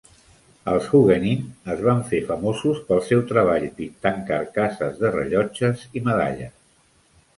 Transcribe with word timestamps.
Els 0.71 0.85
Huguenin 0.99 1.43
es 1.73 1.83
van 1.89 2.01
fer 2.13 2.21
famosos 2.31 2.81
pel 2.87 3.03
seu 3.09 3.21
treball 3.33 3.67
pintant 3.81 4.19
carcasses 4.33 4.99
de 5.05 5.13
rellotges 5.19 5.85
i 6.01 6.05
medalles. 6.09 6.57